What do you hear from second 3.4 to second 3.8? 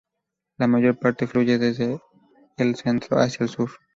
el sur.